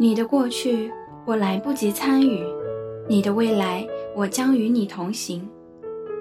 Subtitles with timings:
[0.00, 0.90] 你的过去
[1.26, 2.42] 我来不及参与，
[3.06, 5.46] 你的未来我将与你同行。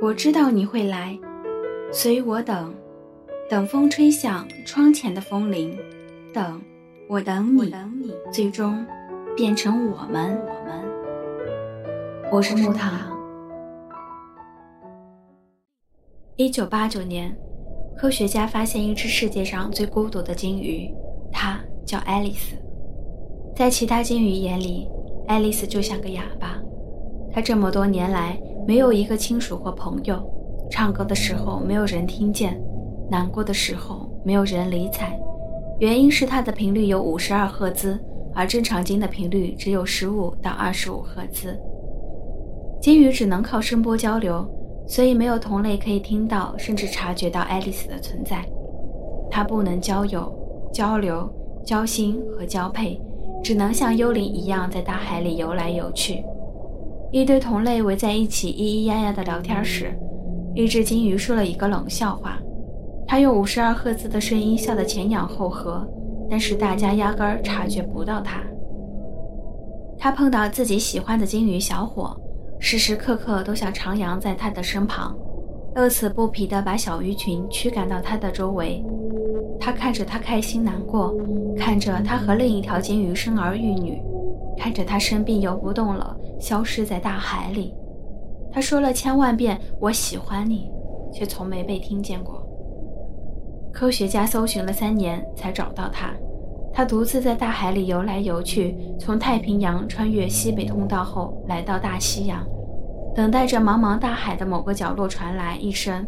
[0.00, 1.18] 我知道你会来，
[1.90, 2.72] 所以我等，
[3.50, 5.76] 等风吹响窗前的风铃，
[6.32, 6.62] 等
[7.08, 8.86] 我等你，最终
[9.36, 10.40] 变成我们。
[10.46, 10.84] 我们，
[12.30, 12.92] 我是木糖。
[16.36, 17.36] 一九八九年，
[17.98, 20.88] 科学家发现一只世界上最孤独的鲸鱼，
[21.32, 22.54] 它叫爱丽丝。
[23.56, 24.88] 在其他鲸鱼眼里，
[25.26, 26.60] 爱丽丝就像个哑巴。
[27.32, 28.36] 她这么多年来
[28.66, 30.22] 没有一个亲属或朋友，
[30.70, 32.60] 唱歌的时候没有人听见，
[33.10, 35.18] 难过的时候没有人理睬。
[35.78, 37.98] 原因是它的频率有五十二赫兹，
[38.34, 41.58] 而正常鲸的频率只有十五到二十五赫兹。
[42.80, 44.44] 鲸鱼只能靠声波交流。
[44.86, 48.44] 所以没有同类可以听到，甚至察觉到爱丽丝的存在。
[49.30, 50.30] 它不能交友、
[50.74, 51.26] 交流、
[51.64, 53.00] 交心和交配，
[53.44, 56.24] 只能像幽灵一样在大海里游来游去。
[57.12, 59.92] 一堆同类围在一起咿咿呀呀的聊天时，
[60.54, 62.40] 一只金鱼说了一个冷笑话。
[63.06, 65.86] 它用五十二赫兹的声音笑得前仰后合，
[66.30, 68.40] 但是大家压根儿察觉不到它。
[69.98, 72.18] 它碰到自己喜欢的金鱼小伙。
[72.58, 75.14] 时时刻刻都想徜徉在他的身旁，
[75.74, 78.82] 乐此不疲地把小鱼群驱赶到他的周围。
[79.64, 81.14] 他看着他开心难过，
[81.56, 83.98] 看着他和另一条金鱼生儿育女，
[84.58, 87.72] 看着他生病游不动了，消失在大海里。
[88.52, 90.70] 他说了千万遍“我喜欢你”，
[91.10, 92.46] 却从没被听见过。
[93.72, 96.12] 科学家搜寻了三年才找到他。
[96.70, 102.46] 他独自在大海里游来游去，从太平洋穿越西北通道后，来到大西洋，
[103.14, 106.06] 等待着茫茫大海的某个角落传来一声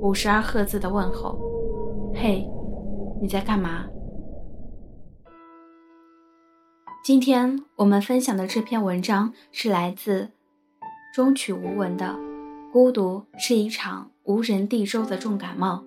[0.00, 1.36] 五十二赫兹的问候
[2.14, 2.48] ：“嘿，
[3.22, 3.86] 你在干嘛？”
[7.04, 10.30] 今天我们分享的这篇文章是来自
[11.14, 12.06] 中曲无闻的
[12.72, 15.84] 《孤独是一场无人地州的重感冒》。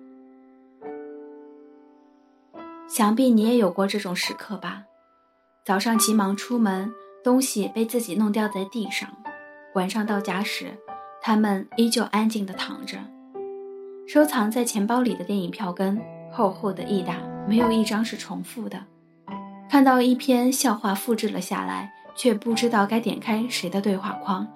[2.88, 4.84] 想必你也有过这种时刻吧？
[5.64, 6.90] 早上急忙出门，
[7.22, 9.10] 东西被自己弄掉在地上；
[9.74, 10.78] 晚上到家时，
[11.20, 12.98] 他们依旧安静地躺着。
[14.06, 16.00] 收藏在钱包里的电影票根
[16.32, 17.16] 厚厚的一沓，
[17.48, 18.78] 没有一张是重复的。
[19.68, 24.46] 看到一篇笑话复制了下来，却不知道该点开谁的对话框。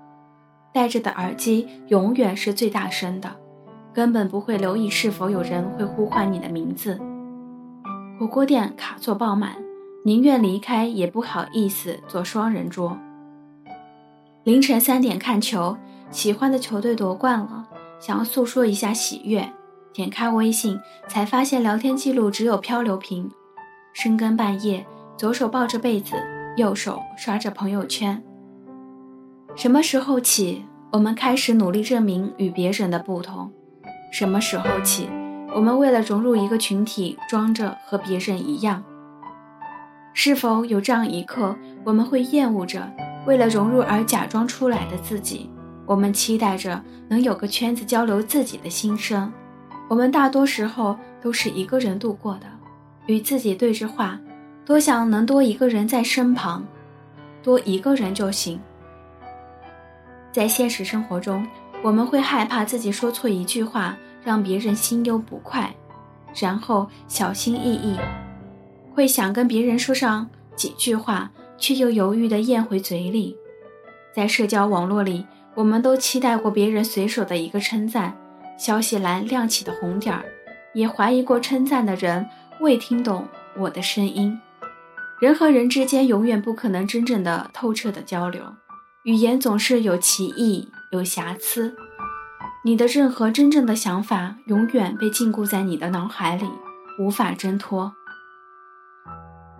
[0.72, 3.28] 戴着的耳机永远是最大声的，
[3.92, 7.00] 根本不会留意是否有人会呼唤你的名字。
[8.18, 9.56] 火锅店卡座爆满，
[10.04, 12.96] 宁愿离开也不好意思坐双人桌。
[14.44, 15.76] 凌晨三点看球，
[16.10, 17.66] 喜欢的球队夺冠了，
[17.98, 19.52] 想要诉说一下喜悦，
[19.92, 20.78] 点开微信
[21.08, 23.30] 才发现聊天记录只有漂流瓶。
[23.92, 24.86] 深更半夜，
[25.16, 26.14] 左手抱着被子，
[26.56, 28.22] 右手刷着朋友圈。
[29.56, 33.50] 什么时候起，我们开始努力证明与别人的不同？
[34.12, 35.08] 什么时候起？
[35.52, 38.84] 我们为了融入一个群体，装着和别人一样。
[40.14, 42.88] 是否有这样一刻，我们会厌恶着
[43.26, 45.50] 为了融入而假装出来的自己？
[45.86, 49.32] 我们期待着能有个圈子交流自己的心声。
[49.90, 52.46] 我们大多时候都是一个人度过的，
[53.06, 54.16] 与自己对着话，
[54.64, 56.64] 多想能多一个人在身旁，
[57.42, 58.60] 多一个人就行。
[60.30, 61.44] 在现实生活中，
[61.82, 63.96] 我们会害怕自己说错一句话。
[64.22, 65.74] 让别人心忧不快，
[66.38, 67.96] 然后小心翼翼，
[68.94, 73.34] 会想跟别人说上几句话，却又犹豫地咽回嘴里。
[74.14, 78.14] 在社交网络里，我们都期待过别人随手的一个称赞，
[78.60, 80.22] 消息栏亮起的红点儿，
[80.74, 82.28] 也怀疑过称赞的人
[82.60, 83.26] 未听懂
[83.56, 84.38] 我的声音。
[85.18, 88.44] 人和人之间永远不可能真正的透彻的交流，
[89.04, 91.74] 语言总是有歧义，有瑕疵。
[92.62, 96.44] 你的任何真正的想法永远被禁锢在你的脑海里，
[96.98, 97.90] 无法挣脱。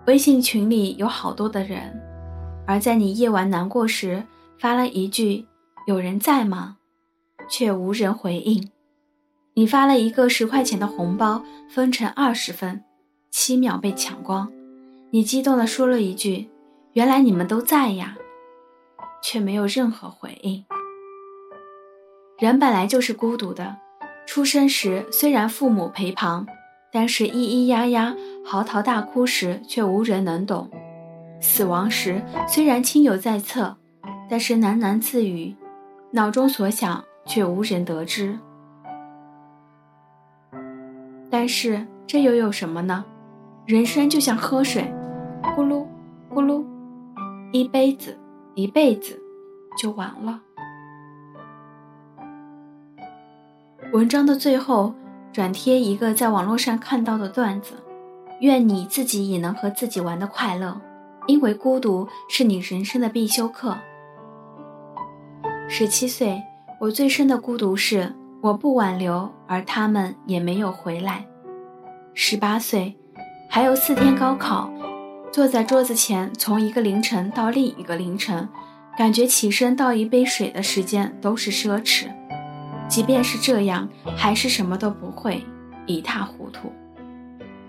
[0.05, 1.99] 微信群里有好多的人，
[2.67, 4.23] 而在你夜晚难过时
[4.59, 5.47] 发了一句
[5.87, 6.77] “有人在吗”，
[7.49, 8.69] 却无人回应。
[9.53, 12.83] 你发了一个十块钱的红包，分成二十份，
[13.29, 14.49] 七秒被抢光。
[15.09, 16.49] 你激动地说了一句
[16.93, 18.15] ：“原来你们都在呀”，
[19.21, 20.63] 却没有任何回应。
[22.39, 23.75] 人本来就是孤独的，
[24.25, 26.47] 出生时虽然父母陪旁，
[26.93, 28.15] 但是咿咿呀呀、
[28.45, 30.69] 嚎啕大哭时却无人能懂；
[31.41, 33.75] 死亡时虽然亲友在侧，
[34.29, 35.53] 但是喃喃自语，
[36.11, 38.39] 脑中所想却无人得知。
[41.31, 43.05] 但是这又有什么呢？
[43.65, 44.93] 人生就像喝水，
[45.55, 45.87] 咕噜
[46.29, 46.63] 咕噜，
[47.53, 48.17] 一杯子，
[48.53, 49.17] 一辈子，
[49.77, 50.41] 就完了。
[53.93, 54.93] 文章的最后
[55.31, 57.75] 转贴一个在网络上看到的段子：
[58.41, 60.79] 愿你自己也能和自己玩的快乐，
[61.27, 63.77] 因为孤独是你人生的必修课。
[65.69, 66.41] 十七岁，
[66.79, 71.23] 我最深的孤独是我不挽留，而他们也没有回来。
[72.15, 72.97] 十八岁，
[73.47, 74.67] 还有四天高考，
[75.31, 78.49] 坐在桌子前，从一个凌晨到另一个凌晨，
[78.97, 82.07] 感觉起身倒一杯水的时间都是奢侈。
[82.87, 85.45] 即便是这样，还是什么都不会，
[85.85, 86.73] 一塌糊涂。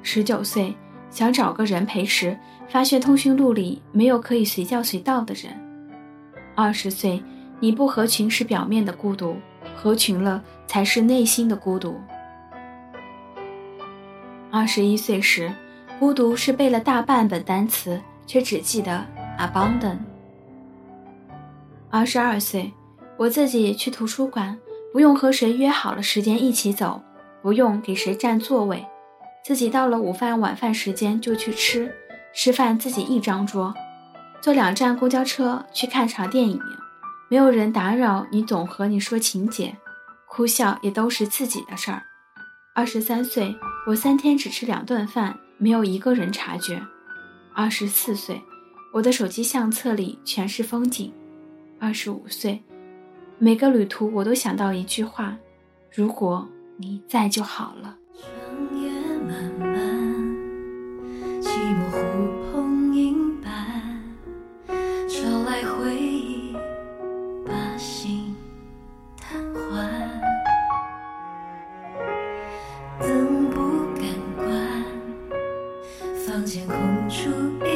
[0.02, 0.74] 十九岁
[1.10, 2.34] 想找个人陪时，
[2.66, 5.52] 发现通讯录里没有可以随叫随到的人。
[6.56, 7.22] 二十岁，
[7.60, 9.36] 你不合群是表面的孤独，
[9.82, 12.00] 合群了才是内心的孤独。
[14.48, 15.52] 二十一岁时，
[15.98, 19.04] 孤独是背了大半本单词，却只记得
[19.36, 19.98] abandon。
[21.90, 22.72] 二十二岁，
[23.16, 24.56] 我自己去图书馆。
[24.92, 27.00] 不用和谁约好了时间一起走，
[27.40, 28.86] 不用给谁占座位，
[29.42, 31.90] 自己到了午饭晚饭时间就去吃，
[32.34, 33.74] 吃饭自己一张桌，
[34.42, 36.60] 坐两站公交车去看场电影，
[37.32, 39.74] 没有人打扰你，总和你说情节，
[40.28, 42.02] 哭笑也都是自己的事儿。
[42.74, 43.56] 二十三岁，
[43.86, 46.78] 我三天只吃两顿饭，没有一个人察觉。
[47.54, 48.42] 二十四岁，
[48.92, 51.10] 我的手机相册里全是风景。
[51.80, 52.62] 二十五岁。
[53.38, 55.34] 每个旅途，我都想到一句话：
[55.90, 56.46] 如果
[56.76, 57.96] 你在就好了。
[58.20, 58.90] 长夜
[59.26, 59.80] 漫漫，
[61.40, 62.11] 寂寞
[73.02, 73.58] 怎不
[74.00, 74.04] 敢
[74.36, 74.46] 关
[76.24, 76.76] 房间空
[77.10, 77.30] 出
[77.66, 77.71] 一